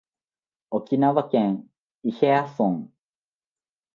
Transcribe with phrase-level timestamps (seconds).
[0.71, 1.69] 沖縄県
[2.01, 2.89] 伊平屋村